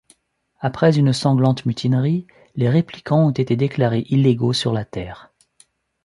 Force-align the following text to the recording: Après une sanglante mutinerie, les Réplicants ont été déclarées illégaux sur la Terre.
Après 0.61 0.97
une 0.97 1.13
sanglante 1.13 1.67
mutinerie, 1.67 2.25
les 2.55 2.69
Réplicants 2.69 3.27
ont 3.27 3.31
été 3.31 3.55
déclarées 3.55 4.07
illégaux 4.09 4.51
sur 4.51 4.73
la 4.73 4.83
Terre. 4.83 5.31